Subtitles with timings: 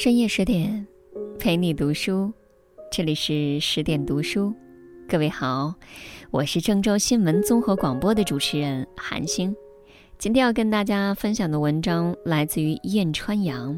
[0.00, 0.86] 深夜十点，
[1.40, 2.32] 陪你读书。
[2.88, 4.54] 这里是十点读书，
[5.08, 5.74] 各位好，
[6.30, 9.52] 我是郑州新闻综合广播的主持人韩星。
[10.16, 13.76] 今天要跟大家分享的文章来自于燕川阳。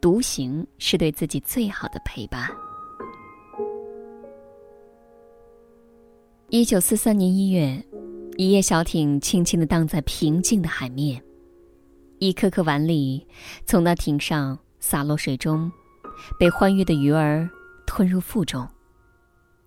[0.00, 2.50] 独行是对自己最好的陪伴。
[6.48, 7.80] 一九四三年一月，
[8.36, 11.22] 一叶小艇轻轻地荡在平静的海面，
[12.18, 13.24] 一颗颗碗粒
[13.64, 15.70] 从那艇上洒落水中，
[16.38, 17.48] 被欢悦的鱼儿
[17.86, 18.66] 吞入腹中。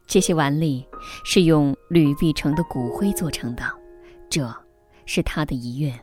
[0.08, 0.86] 这些碗里
[1.23, 3.64] 是用吕碧城的骨灰做成的，
[4.30, 4.52] 这
[5.05, 6.00] 是他的遗愿。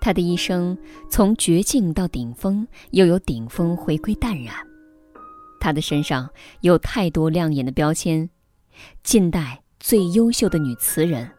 [0.00, 0.78] 他的一生
[1.10, 4.54] 从绝境到顶峰，又由顶峰回归淡然。
[5.58, 6.30] 他的身上
[6.62, 8.30] 有太多亮眼的标签：
[9.02, 11.30] 近代最优秀的女词人，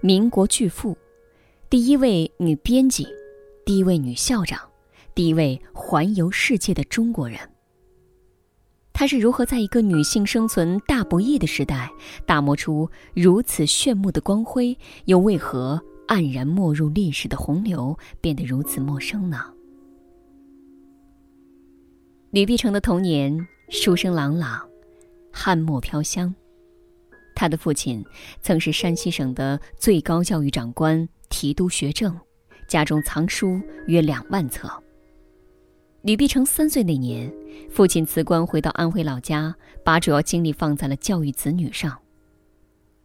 [0.00, 0.96] 民国巨富，
[1.68, 3.08] 第一位女编辑，
[3.64, 4.60] 第一位女校长，
[5.14, 7.38] 第一位环游世界的中国人。
[8.92, 11.90] 他是如何在一个女性生存大不易的时代，
[12.26, 14.76] 打磨出如此炫目的光辉？
[15.04, 15.82] 又为何？
[16.06, 19.42] 黯然没入历史的洪流，变得如此陌生呢？
[22.30, 24.68] 吕碧城的童年书声朗朗，
[25.32, 26.34] 翰墨飘香。
[27.34, 28.04] 他的父亲
[28.42, 32.14] 曾是山西省的最高教育长官，提督学政，
[32.68, 34.70] 家中藏书约两万册。
[36.04, 37.32] 吕碧城三岁那年，
[37.70, 41.98] 父亲辞官回到安徽老家，把主要精力放在了教育子女上。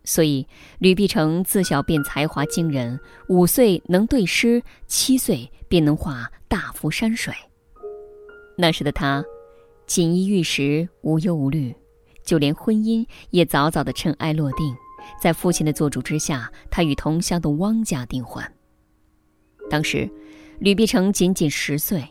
[0.03, 0.45] 所以，
[0.79, 7.33] 吕碧城自小便才华惊人，五岁能对诗，七岁便能画大幅山水。
[8.57, 9.23] 那时的他，
[9.87, 11.73] 锦衣玉食，无忧无虑，
[12.25, 14.75] 就连婚姻也早早的尘埃落定。
[15.21, 18.43] 在父亲的做主之下，他与同乡的汪家订婚。
[19.69, 20.11] 当时，
[20.59, 22.05] 吕碧城仅仅十岁。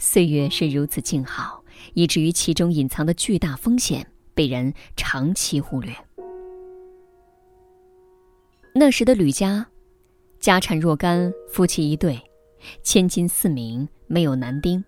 [0.00, 1.62] 岁月是如此静好，
[1.92, 5.94] 以至于其中隐藏的巨大风险被人长期忽略。
[8.74, 9.66] 那时的吕家，
[10.40, 12.18] 家产若干，夫妻一对，
[12.82, 14.82] 千金四名，没有男丁。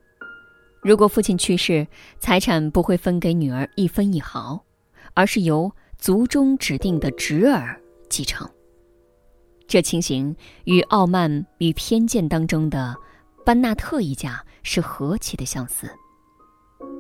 [0.81, 1.87] 如果父亲去世，
[2.19, 4.65] 财产不会分给女儿一分一毫，
[5.13, 7.79] 而是由族中指定的侄儿
[8.09, 8.49] 继承。
[9.69, 10.35] 这情形
[10.65, 12.97] 与《傲慢与偏见》当中的
[13.45, 15.91] 班纳特一家是何其的相似。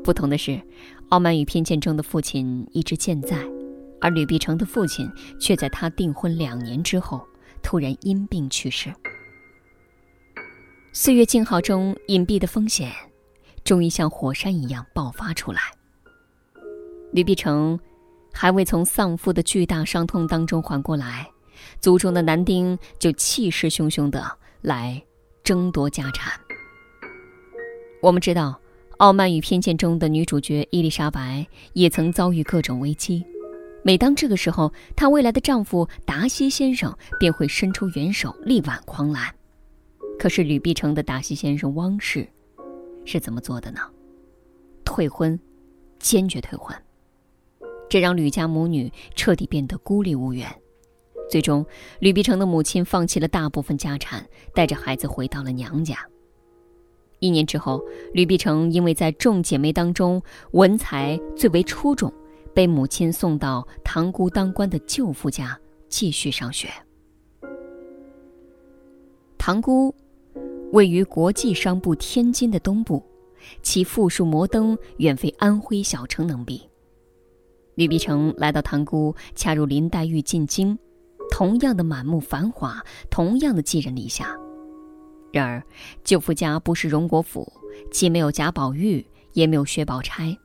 [0.05, 0.51] 不同的是，
[1.11, 3.39] 《傲慢与偏见》中的父亲一直健在。
[4.01, 5.09] 而吕碧城的父亲
[5.41, 7.25] 却在他订婚两年之后
[7.63, 8.93] 突然因病去世。
[10.93, 12.93] 岁月静好中隐蔽的风险，
[13.63, 15.61] 终于像火山一样爆发出来。
[17.13, 17.79] 吕碧城
[18.33, 21.31] 还未从丧父的巨大伤痛当中缓过来，
[21.79, 25.01] 族中的男丁就气势汹汹的来
[25.45, 26.33] 争夺家产。
[28.03, 28.59] 我们知道，
[28.97, 33.25] 《傲慢与偏见》中的女主角伊丽莎白也曾遭遇各种危机。
[33.85, 39.33] 每当这个时候，她未来的丈夫达西先生便会伸出援手，力挽狂澜。
[40.19, 42.29] 可是吕碧城的达西先生汪氏
[43.05, 43.81] 是怎么做的呢？
[44.85, 45.39] 退婚，
[46.01, 46.77] 坚决退婚。
[47.89, 50.53] 这让吕家母女彻底变得孤立无援。
[51.31, 51.65] 最终，
[52.01, 55.97] 吕碧城的母亲放弃了大部分家产，带着孩子回到了娘家。
[57.23, 62.13] 一年之后，吕碧城因为在众姐妹当中文才最为出众。
[62.55, 66.69] 被母亲送到塘沽当官的舅父家继续上学。
[69.39, 69.95] 塘沽
[70.71, 73.03] 位于国际商埠天津的东部，
[73.63, 76.61] 其富庶摩登远非安徽小城能比。
[77.75, 80.77] 吕碧城来到塘沽，恰如林黛玉进京，
[81.31, 84.37] 同样的满目繁华，同样的寄人篱下。
[85.33, 85.63] 然而，
[86.05, 87.51] 舅父家不是荣国府，
[87.91, 90.37] 既没有贾宝玉，也没有薛宝钗。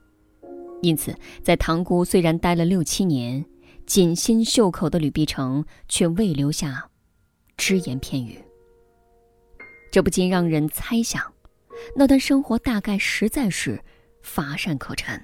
[0.81, 3.43] 因此，在塘沽虽然待了六七年，
[3.85, 6.89] 锦心绣口的吕碧城却未留下
[7.57, 8.39] 只言片语。
[9.91, 11.21] 这不禁让人猜想，
[11.95, 13.83] 那段生活大概实在是
[14.21, 15.21] 乏善可陈。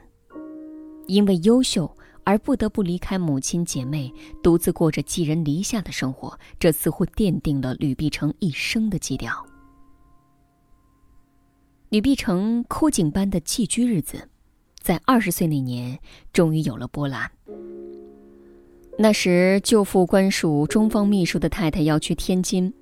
[1.08, 4.12] 因为优秀而不得不离开母亲姐妹，
[4.42, 9.46] 独自过着寄人篱下的生活，这似乎奠定了吕碧城一生的基调。
[11.94, 14.28] 吕碧城枯井般的寄居日子。
[14.82, 16.00] 在二十岁那年，
[16.34, 17.30] 终于有了波澜。
[18.98, 22.74] 那时，舅父官署中方秘书的太太要去天津，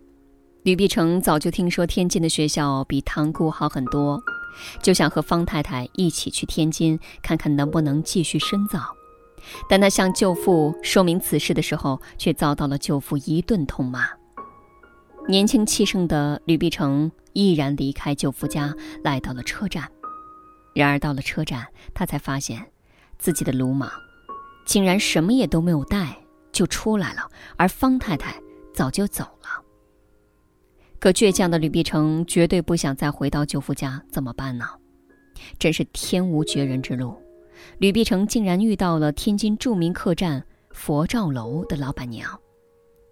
[0.64, 4.18] 吕碧城早就听说天津的学校比塘沽好很多，
[4.82, 8.80] 就想和方太太一起去天津看看能不能继续深造。
[9.70, 14.06] 但他向舅父说明此事的时候，却遭到了舅父一顿痛骂。
[15.28, 18.74] 年轻气盛的吕碧城毅然离开舅父家，
[19.04, 19.90] 来到了车站。
[20.74, 22.72] 然而到了车站，他才发现，
[23.18, 23.92] 自己的鲁莽，
[24.66, 26.18] 竟然什么也都没有带
[26.52, 28.42] 就出来了，而方太太
[28.74, 29.64] 早就走了。
[31.00, 34.66] 可倔强的吕碧城绝对不想再回到舅父家，怎么办呢？
[35.58, 37.18] 真是天无绝人之路，
[37.80, 42.41] 吕碧城竟然遇到了天津著名客栈佛照楼的老板娘。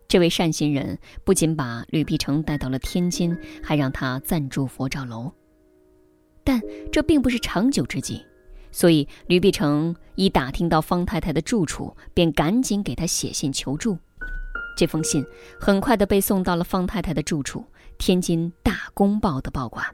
[0.09, 5.31] 这位善心人不仅把吕碧城带到了天津，还让他暂住佛照楼。
[6.43, 6.59] 但
[6.91, 8.25] 这并不是长久之计，
[8.71, 13.99] 所以吕碧城一打听到方太太的住处，便赶紧给她写信求助。
[14.75, 15.23] 这封信
[15.59, 17.63] 很快的被送到了方太太的住处——
[17.99, 19.85] 天津《大公报》的报馆。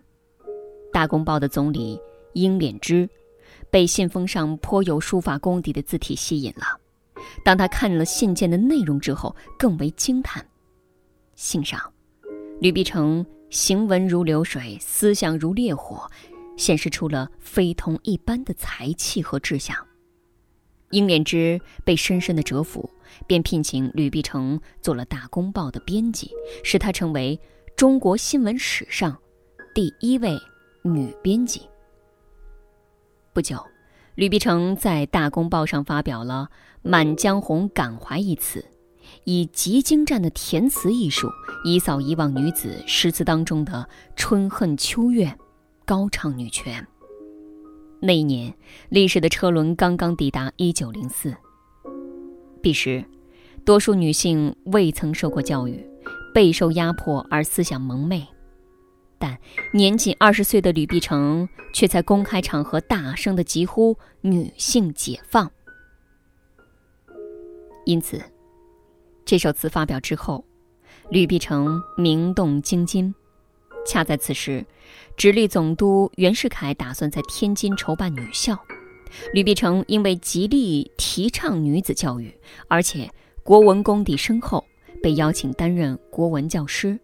[0.93, 1.99] 《大公报》的总理
[2.31, 3.09] 英敛之
[3.69, 6.79] 被信封上颇有书法功底的字体吸引了。
[7.43, 10.45] 当他看了信件的内容之后，更为惊叹。
[11.35, 11.79] 信上，
[12.59, 16.09] 吕碧城行文如流水，思想如烈火，
[16.57, 19.75] 显示出了非同一般的才气和志向。
[20.91, 22.89] 英莲之被深深的折服，
[23.27, 26.31] 便聘请吕碧城做了《大公报》的编辑，
[26.63, 27.37] 使他成为
[27.75, 29.17] 中国新闻史上
[29.73, 30.39] 第一位
[30.83, 31.61] 女编辑。
[33.33, 33.57] 不久。
[34.15, 36.47] 吕碧城在《大公报》上发表了
[36.81, 38.63] 《满江红·感怀》一词，
[39.25, 41.29] 以极精湛的填词艺术，
[41.65, 45.37] 以扫以往女子诗词当中的春恨秋怨，
[45.83, 46.87] 高唱女权。
[47.99, 48.53] 那一年，
[48.87, 51.35] 历史的车轮刚刚抵达一九零四。
[52.61, 53.03] 彼时，
[53.65, 55.85] 多数女性未曾受过教育，
[56.33, 58.25] 备受压迫而思想蒙昧。
[59.17, 59.37] 但
[59.71, 65.51] 年仅二十岁的吕碧城却在公开场合大声的疾呼“女性解放”。
[67.85, 68.21] 因此，
[69.23, 70.43] 这首词发表之后，
[71.09, 73.13] 吕碧城名动京津。
[73.87, 74.65] 恰在此时，
[75.15, 78.57] 直隶总督袁世凯打算在天津筹办女校，
[79.31, 82.33] 吕碧城因为极力提倡女子教育，
[82.67, 83.07] 而且
[83.43, 84.65] 国文功底深厚，
[85.03, 86.99] 被邀请担任国文教师。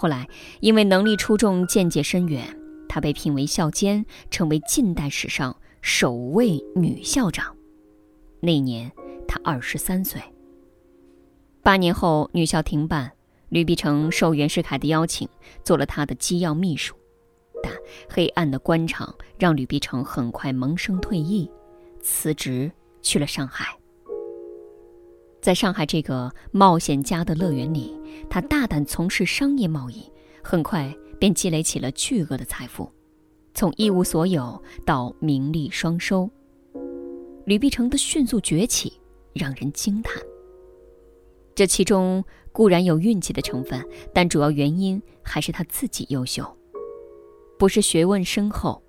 [0.00, 0.26] 后来，
[0.60, 2.58] 因为能力出众、见解深远，
[2.88, 7.54] 她被聘为校监，成为近代史上首位女校长。
[8.40, 8.90] 那年，
[9.28, 10.18] 她二十三岁。
[11.62, 13.12] 八年后，女校停办，
[13.50, 15.28] 吕碧城受袁世凯的邀请，
[15.62, 16.94] 做了他的机要秘书。
[17.62, 17.70] 但
[18.08, 21.50] 黑暗的官场让吕碧城很快萌生退意，
[22.00, 22.72] 辞职
[23.02, 23.76] 去了上海。
[25.40, 27.98] 在上海这个冒险家的乐园里，
[28.28, 30.04] 他大胆从事商业贸易，
[30.42, 32.90] 很快便积累起了巨额的财富，
[33.54, 36.28] 从一无所有到名利双收。
[37.46, 38.92] 吕碧城的迅速崛起
[39.32, 40.22] 让人惊叹。
[41.54, 42.22] 这其中
[42.52, 43.82] 固然有运气的成分，
[44.12, 46.44] 但主要原因还是他自己优秀。
[47.58, 48.82] 不是学问深厚，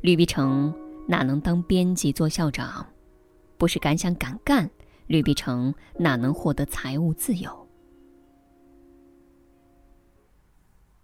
[0.00, 0.74] 吕碧城
[1.06, 2.86] 哪能当编辑做校长？
[3.58, 4.70] 不是敢想敢干。
[5.08, 7.66] 吕碧城哪能获得财务自由？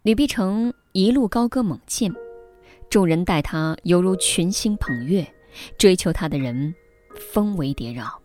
[0.02, 2.12] 吕碧城一路高歌猛进，
[2.90, 5.26] 众人待他犹如群星捧月，
[5.78, 6.74] 追求他的人
[7.32, 8.20] 蜂围蝶绕。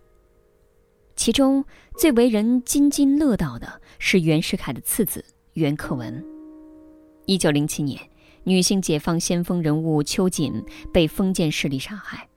[1.15, 1.63] 其中
[1.97, 5.23] 最为人津津乐道的是袁世凯的次子
[5.53, 6.23] 袁克文。
[7.25, 8.01] 一九零七年，
[8.43, 10.61] 女性解放先锋人物秋瑾
[10.93, 12.28] 被封建势力杀害。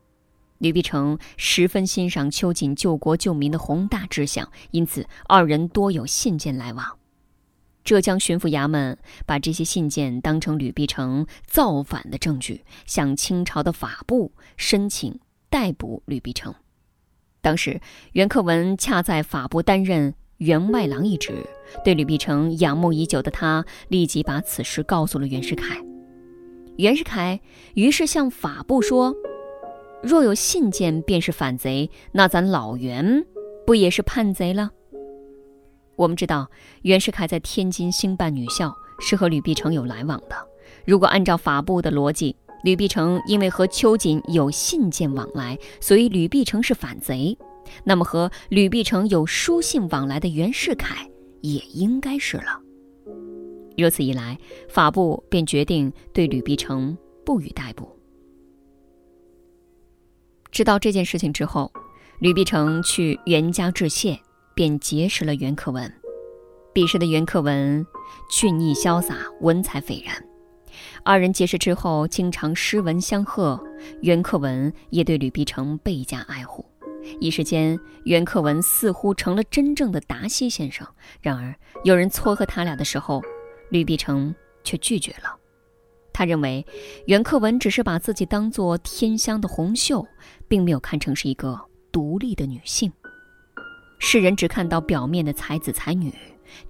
[0.62, 6.98] 吕碧城十分欣赏秋瑾救国救民的宏大志向，因此二人多有信件来往。
[7.82, 15.18] 浙江巡抚衙门把这些信件当成吕碧城造反的证据，向清朝的法部申请
[15.50, 16.54] 逮捕吕碧城。
[17.40, 17.80] 当时
[18.12, 21.44] 袁克文恰在法部担任员外郎一职，
[21.84, 25.76] 对吕碧城仰慕已久的他，立即把此事告诉了袁世凯。
[26.76, 27.40] 袁世凯
[27.74, 29.12] 于是向法部说。
[30.02, 33.24] 若有信件，便是反贼，那咱老袁
[33.64, 34.70] 不也是叛贼了？
[35.94, 36.50] 我们知道
[36.82, 40.36] 袁世凯在天津兴办女校，是和吕碧城有来往的。
[40.84, 47.38] 如果按照法部的逻辑，吕碧城因为和秋瑾有信件往来，所以吕碧城是反贼，
[47.84, 51.08] 那么和吕碧城有书信往来的袁世凯
[51.42, 52.60] 也应该是了。
[53.76, 54.36] 如此一来，
[54.68, 57.88] 法部便决定对吕碧城不予逮捕。
[60.52, 61.72] 知道这件事情之后，
[62.18, 64.20] 吕碧城去袁家致谢，
[64.54, 65.90] 便结识了袁克文。
[66.74, 67.86] 彼时的袁克文
[68.30, 70.14] 俊逸潇洒，文采斐然。
[71.04, 73.58] 二人结识之后，经常诗文相贺。
[74.02, 76.64] 袁克文也对吕碧城倍加爱护。
[77.18, 80.86] 一时间，袁克文似乎成了真正的达西先生。
[81.22, 83.22] 然而，有人撮合他俩的时候，
[83.70, 85.34] 吕碧城却拒绝了。
[86.12, 86.64] 他认为
[87.06, 90.06] 袁克文只是把自己当做天香的红袖，
[90.46, 92.92] 并没有看成是一个独立的女性。
[93.98, 96.12] 世人只看到表面的才子才女、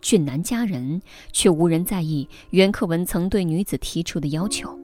[0.00, 1.00] 俊男佳人，
[1.32, 4.78] 却无人在意袁克文曾对女子提出的要求：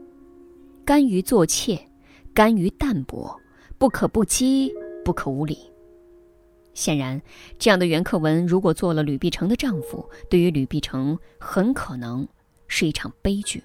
[0.85, 1.79] 甘于做妾，
[2.33, 3.39] 甘于淡泊，
[3.77, 4.73] 不可不羁，
[5.05, 5.59] 不可无礼。
[6.73, 7.21] 显然，
[7.59, 12.27] 这样的袁克文如果做了吕碧城的丈夫，对于吕碧城很可能
[12.67, 13.63] 是一场悲剧。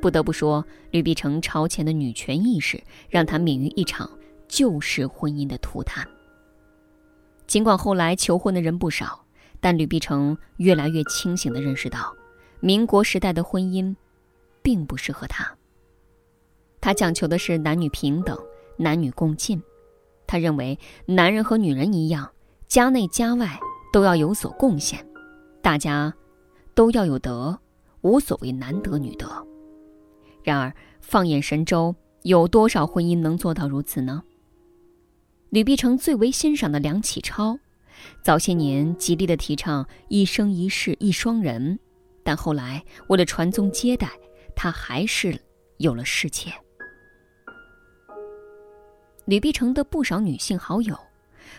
[0.00, 4.10] 不得不说，吕碧城超前的女权意识让他免于一场
[4.48, 6.06] 旧式婚姻的涂炭。
[7.46, 9.24] 尽管后来求婚的人不少，
[9.60, 12.14] 但吕碧城越来越清醒地认识到，
[12.60, 13.94] 民国时代的婚姻
[14.62, 15.52] 并不适合他。
[16.80, 18.38] 他讲求的是男女平等、
[18.76, 19.60] 男女共进。
[20.26, 22.30] 他认为，男人和女人一样，
[22.68, 23.58] 家内家外
[23.92, 25.04] 都要有所贡献，
[25.60, 26.14] 大家
[26.72, 27.58] 都要有德，
[28.02, 29.46] 无所谓男德女德。
[30.42, 34.22] 然而，放眼神州，有多少婚姻能做到如此呢？
[35.50, 37.58] 吕碧城最为欣赏的梁启超，
[38.22, 41.78] 早些年极力的提倡一生一世一双人，
[42.22, 44.10] 但后来为了传宗接代，
[44.54, 45.40] 他还是
[45.78, 46.52] 有了侍妾。
[49.26, 50.96] 吕碧城的不少女性好友，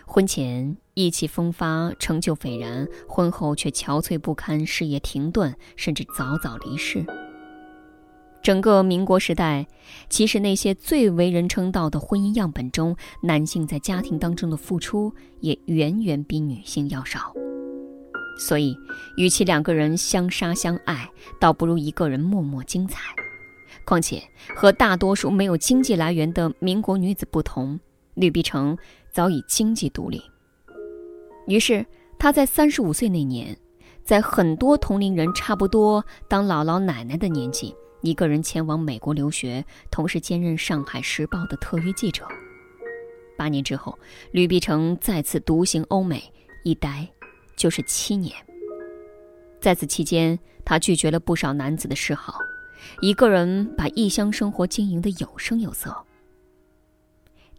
[0.06, 7.06] 婚前意气风发，成就斐然，婚后却憔悴不堪，事业停顿，甚至早早离世。
[8.44, 9.68] 整个民国时代，
[10.10, 17.34] 其实那些最为人称道的婚姻样本中，男性在家庭当中的付出也远远比女性要少。
[18.40, 18.76] 所以，
[19.18, 21.08] 与其两个人相杀相爱，
[21.40, 23.00] 倒不如一个人默默精彩。
[23.86, 24.24] 况且，
[24.56, 27.80] 和大多数没有经济来源的民国女子不同，
[28.16, 28.76] 吕碧城
[29.12, 30.20] 早已经济独立。
[31.46, 31.86] 于是，
[32.18, 33.56] 她在三十五岁那年，
[34.04, 37.76] 在很多同龄人差不多当姥姥奶奶的年纪。
[38.01, 42.27] 一个人前往美国留学，同时兼任《上海时报》的特约记者。
[43.38, 43.98] 八年之后，
[44.31, 46.24] 吕碧城再次独行欧美，
[46.63, 47.08] 一待
[47.55, 48.36] 就是七年。
[49.60, 52.39] 在此期间，他拒绝了不少男子的示好，
[53.01, 55.96] 一个人把异乡生活经营得有声有色。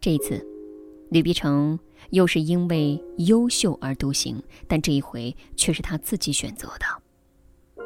[0.01, 0.45] 这一次，
[1.09, 7.83] 吕碧城又是因为优秀而独行，但这一回却是他自己选择的。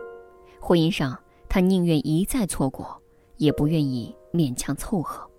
[0.59, 1.15] 婚姻上。
[1.49, 3.01] 他宁愿一再错过，
[3.37, 5.29] 也不愿意勉强凑合。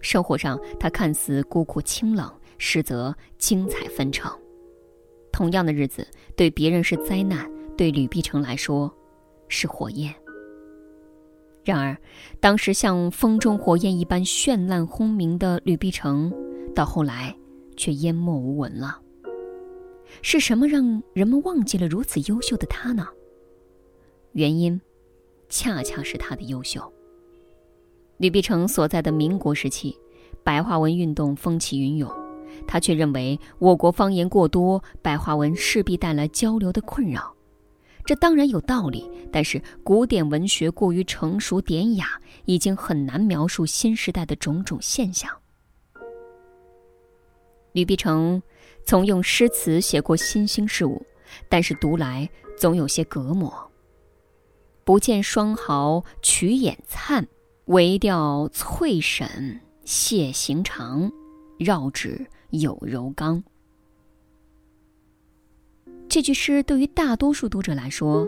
[0.00, 2.28] 生活上，他看似孤苦清冷，
[2.58, 4.32] 实则精彩纷呈。
[5.30, 8.92] 同样的日子，对别人是灾难，对吕碧城来说，
[9.48, 10.14] 是火焰。
[11.64, 11.96] 然而，
[12.40, 16.32] 当时像风中火焰一般绚烂轰鸣的吕碧城，
[16.74, 17.36] 到后来
[17.76, 19.00] 却淹没无闻了。
[20.20, 23.06] 是什么让人们忘记了如此优秀的他呢？
[24.32, 24.80] 原因。
[25.52, 26.90] 恰恰是他的优秀。
[28.16, 29.94] 吕碧城所在的民国时期，
[30.42, 32.10] 白话文运动风起云涌，
[32.66, 37.34] 他却认为我国方言过多，白话文势必带来交流的困扰。
[38.06, 45.30] 这当然有道理，但是古典文学过于成熟典雅，已经很难描述新时代的种种现象。
[47.72, 48.42] 吕碧城
[48.84, 51.04] 曾用诗词写过新兴事物，
[51.50, 53.52] 但是读来总有些隔膜。
[54.84, 57.26] 不见双毫曲眼灿，
[57.66, 61.10] 唯调翠沈谢行长，
[61.56, 63.42] 绕指有柔刚。
[66.08, 68.26] 这句诗对于大多数读者来说，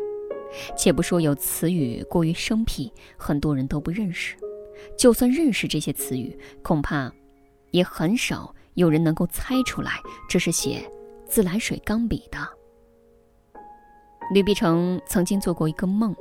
[0.77, 4.37] 且不说有词语过于生僻，很多人都不认识；
[4.97, 7.13] 就算认识这些词语，恐怕
[7.73, 10.89] 也很少有人能够猜出来这是写
[11.27, 12.39] 自来水钢笔的。
[14.33, 16.15] 吕碧城曾经做过一个梦。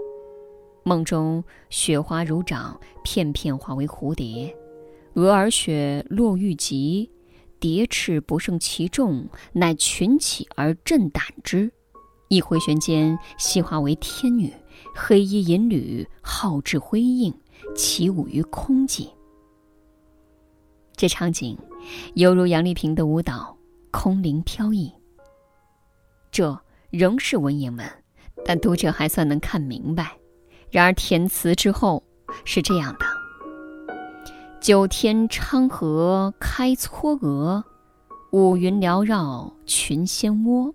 [0.84, 4.56] 梦中雪花如掌，片片化为蝴蝶。
[5.16, 7.10] 蛾儿雪落玉极，
[7.60, 11.72] 蝶翅不胜其重，乃群起而振胆之。
[12.28, 14.52] 一回旋间，悉化为天女，
[14.96, 17.34] 黑衣银缕，皓质辉映，
[17.76, 19.12] 起舞于空际。
[20.96, 21.58] 这场景，
[22.16, 23.56] 犹如杨丽萍的舞蹈，
[23.92, 24.92] 空灵飘逸。
[26.32, 26.60] 这
[26.90, 27.88] 仍是文言文，
[28.44, 30.18] 但读者还算能看明白。
[30.74, 32.02] 然而填词之后
[32.46, 33.06] 是这样的：
[34.60, 37.64] 九天昌河开嵯峨，
[38.32, 40.74] 五云缭绕群仙窝，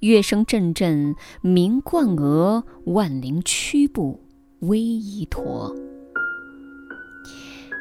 [0.00, 4.20] 乐声阵阵鸣冠娥，万灵屈步
[4.60, 5.72] 逶夷驼。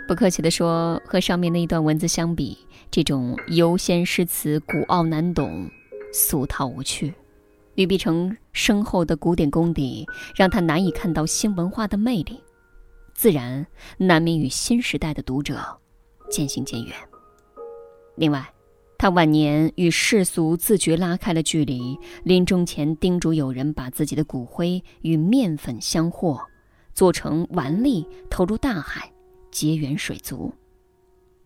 [0.08, 2.60] 不客气地说，和上面那一段文字相比，
[2.92, 5.68] 这种游仙诗词古奥难懂，
[6.14, 7.12] 俗套无趣。
[7.80, 10.06] 吕碧城深厚的古典功底，
[10.36, 12.38] 让他难以看到新文化的魅力，
[13.14, 13.66] 自然
[13.98, 15.80] 难免与新时代的读者
[16.30, 16.94] 渐行渐远。
[18.18, 18.54] 另外，
[18.98, 26.38] 他晚年与世俗自觉拉开了距离，临终前叮嘱友人把自己的骨灰与面粉相和，
[26.94, 29.10] 做成丸粒投入大海，
[29.52, 30.54] 结缘水族。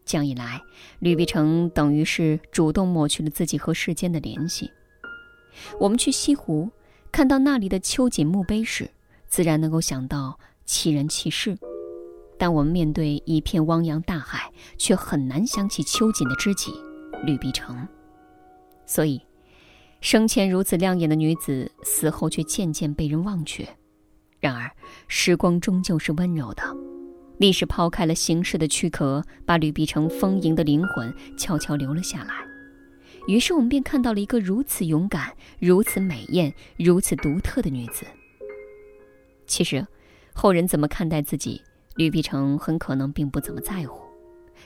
[0.04, 0.60] 这样一来，
[0.98, 4.72] 吕碧城等于是主动抹去了自己和世间的联系。
[5.80, 6.70] 我们去西湖，
[7.12, 8.90] 看到那里的秋瑾墓碑时，
[9.28, 11.56] 自然能够想到其人其事；
[12.38, 16.72] 但我们面对一片汪洋大海，却很难想起秋瑾的知己
[17.26, 17.88] 吕碧城。
[18.86, 19.22] 所以，
[20.02, 23.68] 生前如此亮眼的女子，死后却渐渐被人忘却。
[24.40, 24.70] 然而，
[25.08, 26.64] 时光终究是温柔的，
[27.38, 32.53] 历史抛开了形式的躯壳，把吕碧城丰盈的灵魂悄悄留了下来。
[33.28, 38.06] 于是我们便看到了一个如此勇敢、如此美艳、如此独特的女子。
[39.46, 39.86] 其实，
[40.34, 41.62] 后人怎么看待自己，
[41.96, 44.02] 吕碧城很可能并不怎么在乎。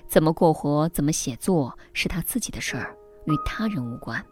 [0.08, 2.96] 怎么过活、怎么写作，是他自己的事儿，
[3.26, 4.24] 与他人无关。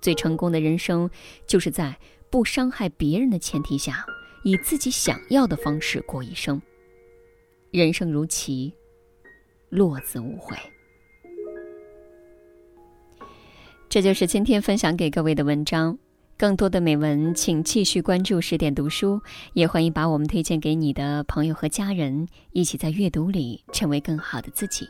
[0.00, 1.10] 最成功的人生，
[1.46, 1.98] 就是在
[2.30, 4.04] 不伤害别人的前提下，
[4.44, 6.60] 以自己想要的方式过一生。
[7.70, 8.72] 人生如棋，
[9.68, 10.56] 落子无悔。
[13.90, 15.98] 这就是今天分享给各位的文章。
[16.38, 19.20] 更多的美文，请继续关注十点读书，
[19.52, 24.88] 也欢迎把我们推荐给你的朋友和家人，一起在阅读里成为更好的自己。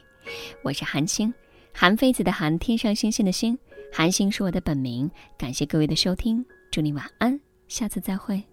[0.62, 1.33] 我是韩星，
[1.73, 3.59] 韩非子的韩，天上星星的星，
[3.90, 5.11] 韩星是我的本名。
[5.38, 8.50] 感谢各位的收听，祝你晚安，下次再会。